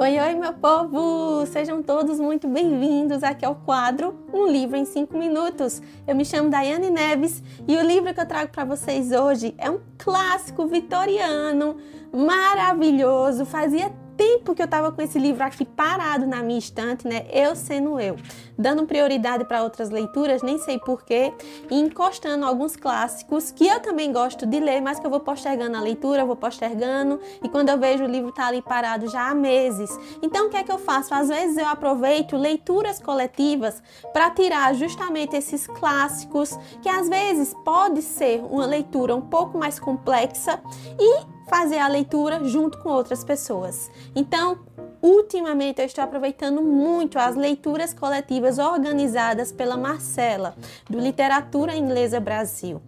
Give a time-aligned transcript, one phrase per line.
[0.00, 1.44] Oi, oi, meu povo!
[1.46, 5.82] Sejam todos muito bem-vindos aqui ao quadro Um Livro em 5 Minutos.
[6.06, 9.68] Eu me chamo Daiane Neves e o livro que eu trago para vocês hoje é
[9.68, 11.78] um clássico vitoriano
[12.12, 13.44] maravilhoso.
[13.44, 17.26] Fazia tempo que eu estava com esse livro aqui parado na minha estante, né?
[17.32, 18.14] Eu sendo eu,
[18.58, 21.32] dando prioridade para outras leituras, nem sei porquê,
[21.70, 25.76] e encostando alguns clássicos que eu também gosto de ler, mas que eu vou postergando
[25.76, 29.34] a leitura, vou postergando, e quando eu vejo o livro tá ali parado já há
[29.34, 29.90] meses.
[30.20, 31.14] Então o que é que eu faço?
[31.14, 33.82] Às vezes eu aproveito leituras coletivas
[34.12, 39.78] para tirar justamente esses clássicos, que às vezes pode ser uma leitura um pouco mais
[39.78, 40.60] complexa
[40.98, 43.90] e fazer a leitura junto com outras pessoas.
[44.14, 44.58] Então,
[45.02, 50.54] ultimamente eu estou aproveitando muito as leituras coletivas organizadas pela Marcela,
[50.88, 52.80] do Literatura Inglesa Brasil.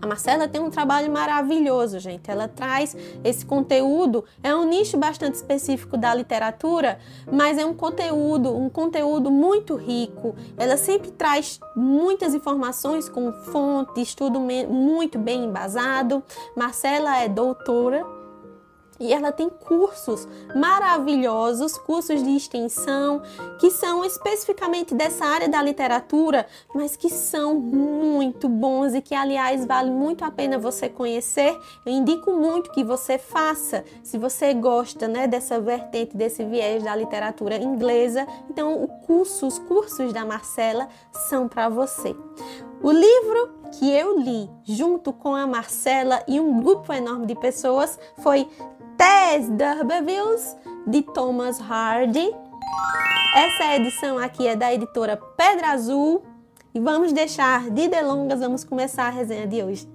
[0.00, 2.30] A Marcela tem um trabalho maravilhoso, gente.
[2.30, 6.98] Ela traz esse conteúdo, é um nicho bastante específico da literatura,
[7.30, 10.34] mas é um conteúdo, um conteúdo muito rico.
[10.56, 16.22] Ela sempre traz muitas informações com fonte, estudo muito bem embasado.
[16.54, 18.15] Marcela é doutora
[18.98, 23.22] e ela tem cursos maravilhosos, cursos de extensão,
[23.58, 29.64] que são especificamente dessa área da literatura, mas que são muito bons e que, aliás,
[29.64, 31.58] vale muito a pena você conhecer.
[31.84, 36.94] Eu indico muito que você faça, se você gosta né, dessa vertente, desse viés da
[36.94, 38.26] literatura inglesa.
[38.48, 40.88] Então, o curso, os cursos da Marcela
[41.28, 42.14] são para você.
[42.82, 47.98] O livro que eu li junto com a Marcela e um grupo enorme de pessoas
[48.18, 48.48] foi
[48.96, 52.34] Tess D'Urbervilles, de Thomas Hardy.
[53.34, 56.22] Essa edição aqui é da editora Pedra Azul.
[56.74, 59.88] E vamos deixar de delongas, vamos começar a resenha de hoje.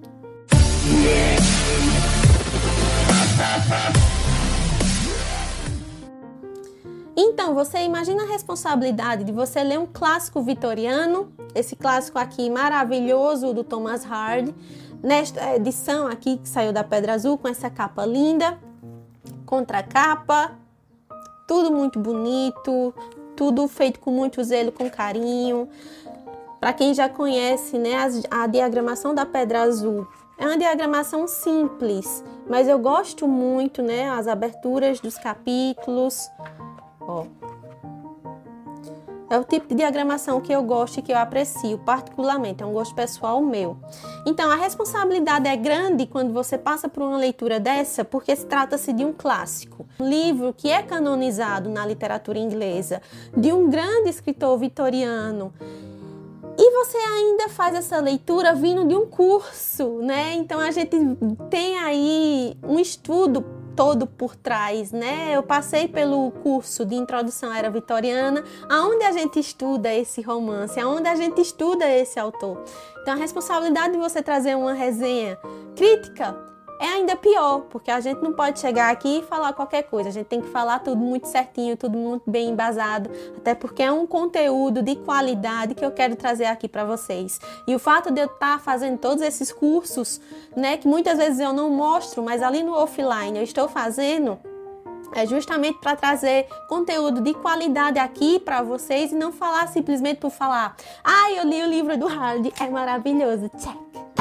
[7.16, 13.52] Então, você imagina a responsabilidade de você ler um clássico vitoriano, esse clássico aqui maravilhoso
[13.52, 14.54] do Thomas Hardy,
[15.02, 18.58] nesta edição aqui que saiu da Pedra Azul com essa capa linda,
[19.52, 20.52] contracapa,
[21.46, 22.94] tudo muito bonito,
[23.36, 25.68] tudo feito com muito zelo, com carinho.
[26.58, 27.92] Para quem já conhece, né,
[28.30, 30.08] a, a diagramação da pedra azul
[30.38, 36.30] é uma diagramação simples, mas eu gosto muito, né, as aberturas dos capítulos.
[36.98, 37.26] Ó,
[39.32, 42.72] é o tipo de diagramação que eu gosto e que eu aprecio particularmente, é um
[42.72, 43.78] gosto pessoal meu.
[44.26, 48.92] Então, a responsabilidade é grande quando você passa por uma leitura dessa, porque se trata-se
[48.92, 49.86] de um clássico.
[49.98, 53.00] Um livro que é canonizado na literatura inglesa,
[53.34, 55.52] de um grande escritor vitoriano.
[56.58, 60.34] E você ainda faz essa leitura vindo de um curso, né?
[60.34, 60.94] Então a gente
[61.48, 65.34] tem aí um estudo todo por trás, né?
[65.34, 70.78] Eu passei pelo curso de introdução à era vitoriana, aonde a gente estuda esse romance,
[70.78, 72.62] aonde a gente estuda esse autor.
[73.00, 75.38] Então a responsabilidade de você trazer uma resenha
[75.74, 76.51] crítica
[76.82, 80.08] é ainda pior, porque a gente não pode chegar aqui e falar qualquer coisa.
[80.08, 83.92] A gente tem que falar tudo muito certinho, tudo muito bem embasado, até porque é
[83.92, 87.40] um conteúdo de qualidade que eu quero trazer aqui para vocês.
[87.68, 90.20] E o fato de eu estar tá fazendo todos esses cursos,
[90.56, 94.36] né, que muitas vezes eu não mostro, mas ali no offline eu estou fazendo,
[95.14, 100.30] é justamente para trazer conteúdo de qualidade aqui para vocês e não falar simplesmente por
[100.30, 100.74] falar.
[101.04, 103.48] Ah, eu li o livro do Hard, é maravilhoso.
[103.50, 104.11] Check.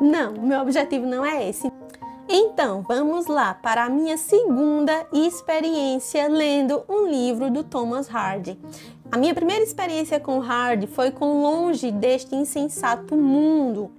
[0.00, 1.70] Não, meu objetivo não é esse.
[2.28, 8.58] Então, vamos lá para a minha segunda experiência lendo um livro do Thomas Hardy.
[9.10, 13.90] A minha primeira experiência com Hardy foi com Longe deste Insensato Mundo.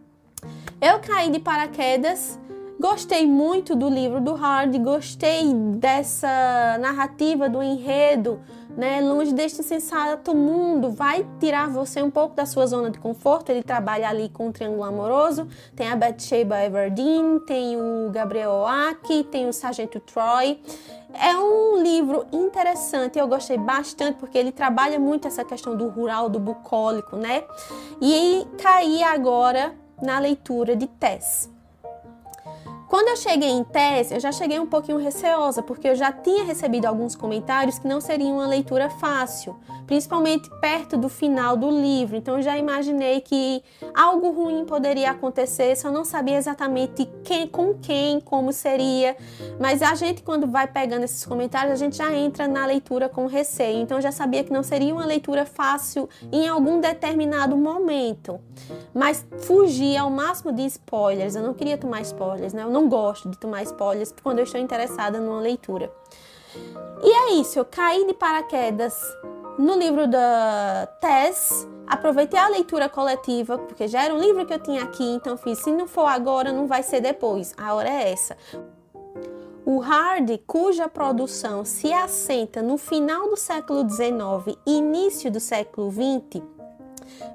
[0.80, 2.40] Eu caí de paraquedas
[2.80, 8.40] Gostei muito do livro do Hardy, gostei dessa narrativa do enredo,
[8.76, 9.02] né?
[9.02, 13.50] Longe deste sensato mundo, vai tirar você um pouco da sua zona de conforto.
[13.50, 19.24] Ele trabalha ali com o Triângulo Amoroso, tem a Bathsheba Everdeen, tem o Gabriel Oaki,
[19.26, 20.60] tem o Sargento Troy.
[21.14, 26.30] É um livro interessante, eu gostei bastante porque ele trabalha muito essa questão do rural,
[26.30, 27.44] do bucólico, né?
[28.00, 31.50] E caí agora na leitura de Tess.
[32.90, 36.44] Quando eu cheguei em tese, eu já cheguei um pouquinho receosa, porque eu já tinha
[36.44, 39.56] recebido alguns comentários que não seria uma leitura fácil,
[39.86, 42.16] principalmente perto do final do livro.
[42.18, 43.64] Então eu já imaginei que
[43.94, 49.16] algo ruim poderia acontecer, só não sabia exatamente quem, com quem, como seria.
[49.60, 53.28] Mas a gente, quando vai pegando esses comentários, a gente já entra na leitura com
[53.28, 53.84] receio.
[53.84, 58.40] Então eu já sabia que não seria uma leitura fácil em algum determinado momento.
[58.96, 61.36] Mas fugi ao máximo de spoilers.
[61.36, 62.64] Eu não queria tomar spoilers, né?
[62.64, 65.92] Eu não gosto de tomar spoilers quando eu estou interessada numa leitura.
[67.04, 68.96] E é isso, eu caí de paraquedas
[69.58, 74.60] no livro da Tess, aproveitei a leitura coletiva, porque já era um livro que eu
[74.60, 78.12] tinha aqui, então fiz, se não for agora, não vai ser depois, a hora é
[78.12, 78.38] essa.
[79.66, 85.92] O hard, cuja produção se assenta no final do século XIX e início do século
[85.92, 86.42] XX,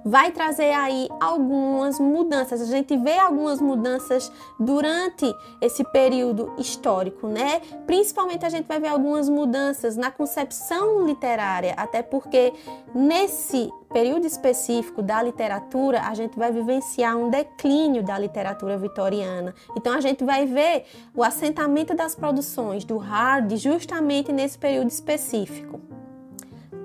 [0.04, 2.60] vai trazer aí algumas mudanças.
[2.60, 5.24] A gente vê algumas mudanças durante
[5.60, 7.60] esse período histórico, né?
[7.86, 12.52] Principalmente a gente vai ver algumas mudanças na concepção literária, até porque
[12.94, 19.54] nesse período específico da literatura, a gente vai vivenciar um declínio da literatura vitoriana.
[19.76, 20.84] Então a gente vai ver
[21.14, 25.80] o assentamento das produções do hard justamente nesse período específico.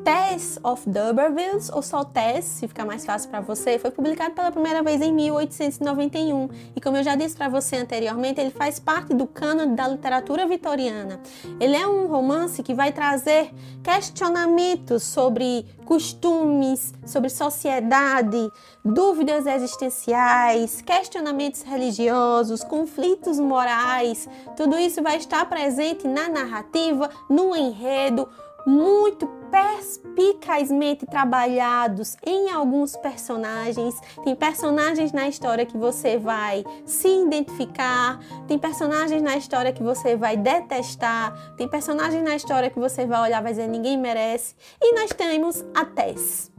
[0.03, 4.51] Tess of D'Urbervilles, ou só Tess, se ficar mais fácil para você, foi publicado pela
[4.51, 9.13] primeira vez em 1891 e, como eu já disse para você anteriormente, ele faz parte
[9.13, 11.19] do cânone da literatura vitoriana.
[11.59, 13.51] Ele é um romance que vai trazer
[13.83, 18.49] questionamentos sobre costumes, sobre sociedade,
[18.83, 24.27] dúvidas existenciais, questionamentos religiosos, conflitos morais.
[24.55, 28.27] Tudo isso vai estar presente na narrativa, no enredo
[28.65, 33.99] muito perspicazmente trabalhados em alguns personagens.
[34.23, 40.15] Tem personagens na história que você vai se identificar, tem personagens na história que você
[40.15, 44.55] vai detestar, tem personagens na história que você vai olhar e vai dizer ninguém merece.
[44.81, 46.51] E nós temos a Tess.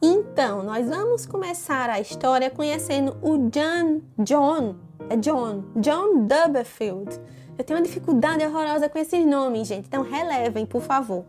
[0.00, 4.76] Então, nós vamos começar a história conhecendo o John, John,
[5.08, 7.20] é John, John Duberfield
[7.58, 11.24] eu tenho uma dificuldade horrorosa com esses nomes, gente, então relevem, por favor.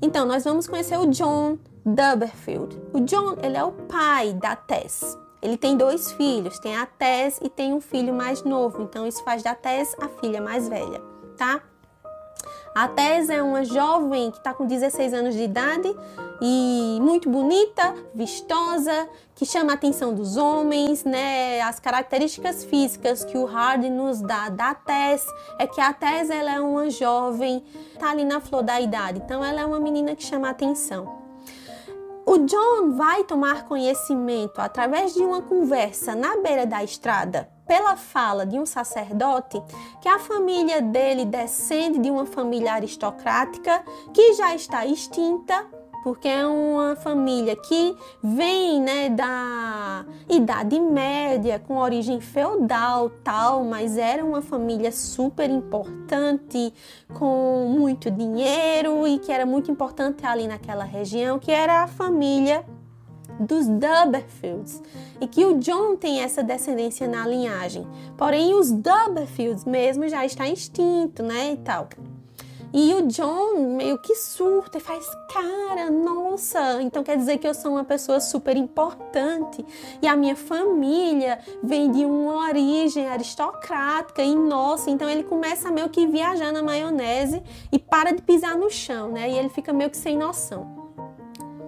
[0.00, 2.80] Então, nós vamos conhecer o John Duberfield.
[2.92, 5.16] O John, ele é o pai da Tess.
[5.40, 9.22] Ele tem dois filhos, tem a Tess e tem um filho mais novo, então isso
[9.22, 11.00] faz da Tess a filha mais velha,
[11.36, 11.62] tá?
[12.76, 15.96] A Tess é uma jovem que está com 16 anos de idade
[16.42, 21.58] e muito bonita, vistosa, que chama a atenção dos homens, né?
[21.62, 25.26] As características físicas que o Hardy nos dá da Tess
[25.58, 27.64] é que a Tess ela é uma jovem,
[27.98, 31.24] tá ali na flor da idade, então ela é uma menina que chama a atenção.
[32.26, 38.46] O John vai tomar conhecimento através de uma conversa na beira da estrada pela fala
[38.46, 39.60] de um sacerdote
[40.00, 43.84] que a família dele descende de uma família aristocrática
[44.14, 45.66] que já está extinta,
[46.04, 53.98] porque é uma família que vem né, da Idade Média, com origem feudal, tal, mas
[53.98, 56.72] era uma família super importante,
[57.12, 62.64] com muito dinheiro e que era muito importante ali naquela região, que era a família
[63.38, 64.82] dos Duberfields
[65.20, 67.86] e que o John tem essa descendência na linhagem.
[68.16, 71.88] Porém, os Duberfields mesmo já está extinto, né, e tal.
[72.72, 77.54] E o John meio que surta e faz, cara, nossa, então quer dizer que eu
[77.54, 79.64] sou uma pessoa super importante
[80.02, 85.88] e a minha família vem de uma origem aristocrática e nossa, então ele começa meio
[85.88, 87.42] que viajar na maionese
[87.72, 89.30] e para de pisar no chão, né?
[89.30, 90.66] E ele fica meio que sem noção.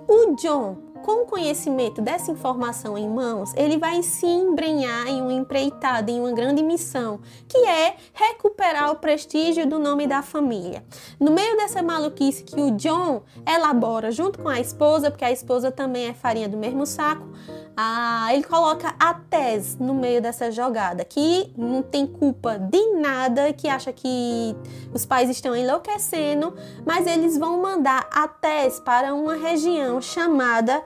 [0.06, 5.32] O John com o conhecimento dessa informação em mãos, ele vai se embrenhar em uma
[5.32, 7.18] empreitada, em uma grande missão,
[7.48, 10.84] que é recuperar o prestígio do nome da família.
[11.18, 15.72] No meio dessa maluquice que o John elabora junto com a esposa, porque a esposa
[15.72, 17.26] também é farinha do mesmo saco,
[17.74, 23.52] ah, ele coloca a Tess no meio dessa jogada, que não tem culpa de nada,
[23.52, 24.54] que acha que
[24.92, 26.54] os pais estão enlouquecendo,
[26.84, 30.82] mas eles vão mandar a Tess para uma região chamada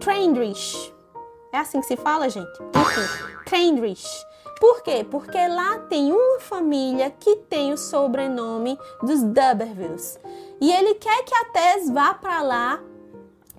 [0.00, 0.94] Trendrich.
[1.52, 2.58] É assim que se fala, gente?
[2.74, 3.44] Enfim.
[4.60, 5.06] Por quê?
[5.10, 10.18] Porque lá tem uma família que tem o sobrenome dos Dubervilles.
[10.60, 12.82] E ele quer que a Tess vá para lá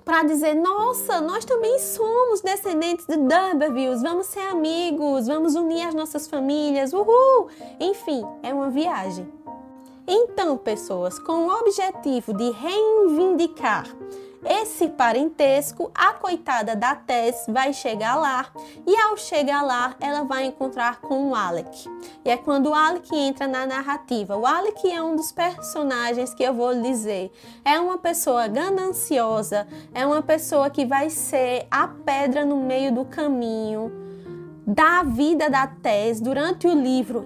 [0.04, 5.94] para dizer: nossa, nós também somos descendentes de Dubervilles, vamos ser amigos, vamos unir as
[5.94, 7.48] nossas famílias, uhul!
[7.80, 9.32] Enfim, é uma viagem.
[10.08, 13.86] Então, pessoas, com o objetivo de reivindicar
[14.50, 18.48] esse parentesco, a coitada da Tess vai chegar lá
[18.86, 21.90] e ao chegar lá ela vai encontrar com o Alec.
[22.24, 24.38] E é quando o Alec entra na narrativa.
[24.38, 27.32] O Alec é um dos personagens que eu vou dizer.
[27.66, 33.06] É uma pessoa gananciosa, é uma pessoa que vai ser a pedra no meio do
[33.06, 33.92] caminho
[34.66, 37.26] da vida da Tess durante o livro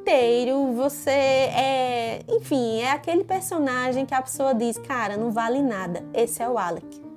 [0.00, 6.02] inteiro você é, enfim, é aquele personagem que a pessoa diz, cara, não vale nada.
[6.14, 7.09] Esse é o Alec.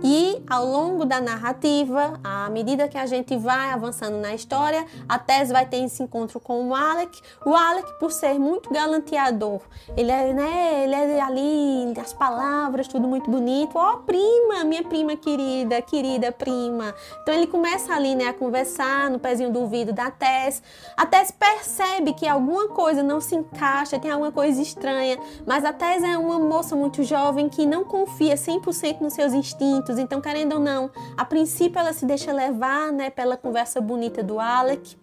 [0.00, 5.18] E ao longo da narrativa, à medida que a gente vai avançando na história, a
[5.18, 7.20] Tess vai ter esse encontro com o Alec.
[7.44, 9.60] O Alec, por ser muito galanteador,
[9.96, 13.76] ele é, né, ele é ali, as palavras, tudo muito bonito.
[13.76, 16.94] Ó, oh, prima, minha prima querida, querida prima.
[17.22, 20.62] Então ele começa ali, né, a conversar no pezinho do ouvido da Tess.
[20.96, 25.72] A Tess percebe que alguma coisa não se encaixa, tem alguma coisa estranha, mas a
[25.72, 30.54] Tess é uma moça muito jovem que não confia 100% nos seus instintos então, querendo
[30.54, 34.96] ou não, a princípio ela se deixa levar, né, pela conversa bonita do Alec.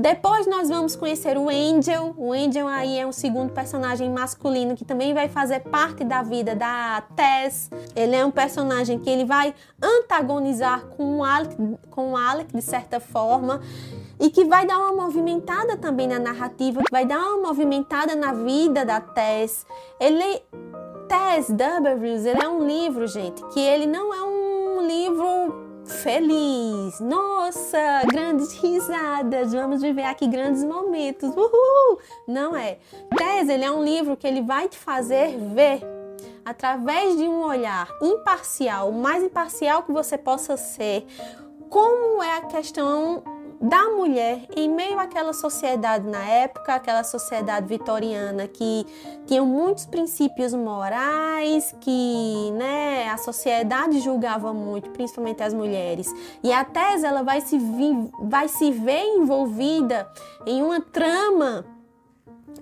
[0.00, 2.14] Depois nós vamos conhecer o Angel.
[2.16, 6.54] O Angel aí é um segundo personagem masculino que também vai fazer parte da vida
[6.54, 7.68] da Tess.
[7.96, 11.56] Ele é um personagem que ele vai antagonizar com o Alec,
[11.90, 13.60] com o Alec de certa forma
[14.20, 18.84] e que vai dar uma movimentada também na narrativa, vai dar uma movimentada na vida
[18.84, 19.66] da Tess.
[20.00, 20.42] Ele
[21.08, 27.00] Tess Duberville, ele é um livro, gente, que ele não é um livro feliz.
[27.00, 31.34] Nossa, grandes risadas, vamos viver aqui grandes momentos.
[31.34, 31.98] Uhul!
[32.26, 32.78] Não é.
[33.16, 35.80] Tess, ele é um livro que ele vai te fazer ver
[36.44, 41.06] através de um olhar imparcial, o mais imparcial que você possa ser,
[41.68, 43.22] como é a questão
[43.60, 48.86] da mulher em meio àquela sociedade na época, aquela sociedade vitoriana que
[49.26, 56.12] tinha muitos princípios morais, que né, a sociedade julgava muito, principalmente as mulheres.
[56.42, 57.58] E a tese ela vai se,
[58.22, 60.08] vai se ver envolvida
[60.46, 61.64] em uma trama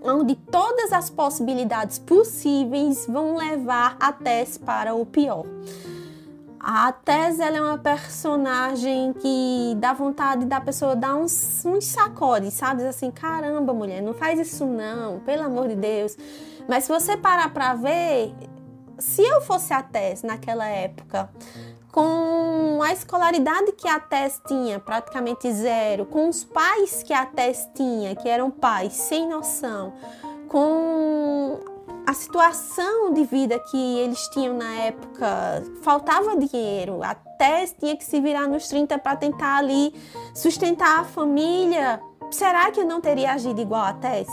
[0.02, 5.44] onde todas as possibilidades possíveis vão levar a Tess para o pior.
[6.68, 12.54] A Tess ela é uma personagem que dá vontade da pessoa dar uns, uns sacodes,
[12.54, 12.84] sabe?
[12.84, 16.18] Assim, caramba, mulher, não faz isso não, pelo amor de Deus.
[16.68, 18.34] Mas se você parar para ver,
[18.98, 21.30] se eu fosse a Tess naquela época,
[21.92, 27.68] com a escolaridade que a Tess tinha, praticamente zero, com os pais que a Tess
[27.76, 29.92] tinha, que eram pais sem noção,
[30.48, 31.75] com
[32.06, 38.20] a situação de vida que eles tinham na época, faltava dinheiro, até tinha que se
[38.20, 39.92] virar nos 30 para tentar ali
[40.32, 42.00] sustentar a família.
[42.30, 44.28] Será que eu não teria agido igual a Tess?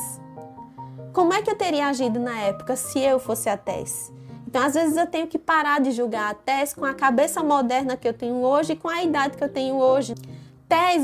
[1.13, 4.13] Como é que eu teria agido na época se eu fosse a Tess?
[4.47, 7.97] Então, às vezes, eu tenho que parar de julgar a Tess com a cabeça moderna
[7.97, 10.13] que eu tenho hoje e com a idade que eu tenho hoje.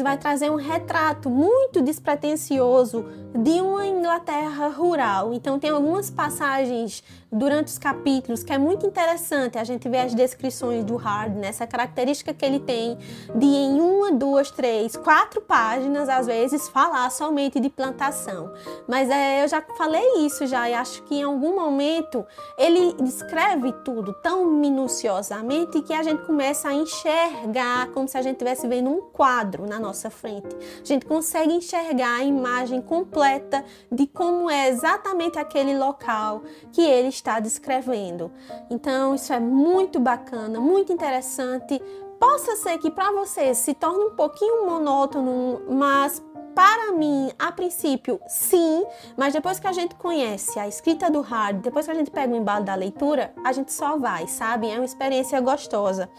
[0.03, 5.33] Vai trazer um retrato muito despretensioso de uma Inglaterra rural.
[5.33, 10.15] Então tem algumas passagens durante os capítulos que é muito interessante a gente ver as
[10.15, 11.69] descrições do Hard, nessa né?
[11.69, 12.97] característica que ele tem
[13.35, 18.51] de em uma, duas, três, quatro páginas às vezes falar somente de plantação.
[18.87, 22.25] Mas é, eu já falei isso já e acho que em algum momento
[22.57, 28.33] ele descreve tudo tão minuciosamente que a gente começa a enxergar como se a gente
[28.33, 30.55] estivesse vendo um quadro na nossa frente.
[30.81, 37.09] A gente consegue enxergar a imagem completa de como é exatamente aquele local que ele
[37.19, 38.31] está descrevendo.
[38.69, 41.81] Então, isso é muito bacana, muito interessante.
[42.19, 46.21] Possa ser que para você se torne um pouquinho monótono, mas
[46.55, 48.85] para mim, a princípio, sim,
[49.15, 52.33] mas depois que a gente conhece a escrita do Hard, depois que a gente pega
[52.33, 54.69] o embalo da leitura, a gente só vai, sabe?
[54.69, 56.09] É uma experiência gostosa.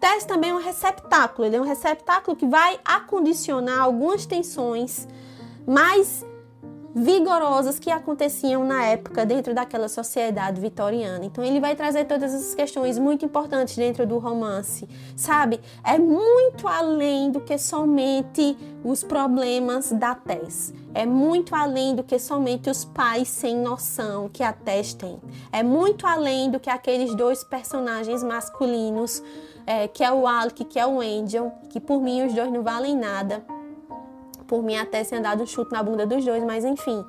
[0.00, 5.06] Teste também é um receptáculo, ele é um receptáculo que vai acondicionar algumas tensões
[5.66, 6.24] mais
[6.94, 11.24] vigorosas que aconteciam na época dentro daquela sociedade vitoriana.
[11.24, 15.60] Então ele vai trazer todas essas questões muito importantes dentro do romance, sabe?
[15.84, 20.74] É muito além do que somente os problemas da Tess.
[20.94, 25.18] É muito além do que somente os pais sem noção que a Tess tem.
[25.50, 29.22] É muito além do que aqueles dois personagens masculinos,
[29.66, 32.62] é, que é o Alec, que é o Angel, que por mim os dois não
[32.62, 33.42] valem nada
[34.52, 37.02] por mim até se dado um chute na bunda dos dois, mas enfim,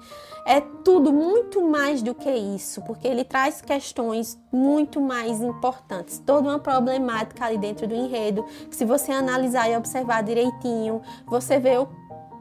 [0.46, 6.48] é tudo muito mais do que isso, porque ele traz questões muito mais importantes, toda
[6.48, 11.78] uma problemática ali dentro do enredo, que se você analisar e observar direitinho, você vê
[11.78, 11.90] o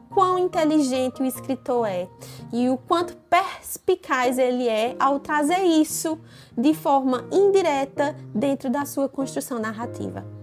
[0.09, 2.07] quão inteligente o escritor é
[2.53, 6.17] e o quanto perspicaz ele é ao trazer isso
[6.57, 10.42] de forma indireta dentro da sua construção narrativa.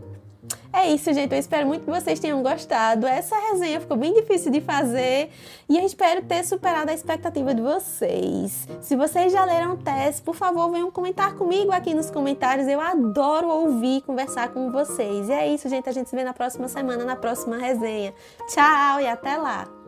[0.72, 1.32] É isso, gente.
[1.32, 3.06] Eu espero muito que vocês tenham gostado.
[3.06, 5.30] Essa resenha ficou bem difícil de fazer
[5.68, 8.68] e eu espero ter superado a expectativa de vocês.
[8.80, 12.68] Se vocês já leram o teste, por favor, venham comentar comigo aqui nos comentários.
[12.68, 15.28] Eu adoro ouvir e conversar com vocês.
[15.28, 15.88] E é isso, gente.
[15.88, 18.14] A gente se vê na próxima semana, na próxima resenha.
[18.48, 19.79] Tchau e até lá!